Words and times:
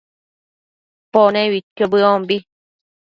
Pone 1.13 1.41
uidquio 1.51 1.87
bedombi 1.91 2.37